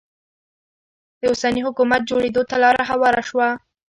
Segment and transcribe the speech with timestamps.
[1.19, 3.49] د اوسني حکومت جوړېدو ته لاره هواره شوه.